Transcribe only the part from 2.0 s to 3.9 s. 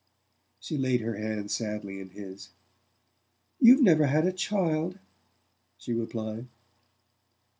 his. "You've